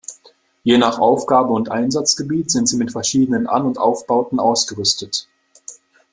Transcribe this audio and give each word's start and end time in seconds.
Je 0.63 0.79
nach 0.79 0.97
Aufgabe 0.97 1.53
und 1.53 1.69
Einsatzgebiet 1.69 2.49
sind 2.49 2.67
sie 2.67 2.75
mit 2.77 2.91
verschiedenen 2.91 3.45
An- 3.45 3.67
und 3.67 3.77
Aufbauten 3.77 4.39
ausgerüstet. 4.39 5.27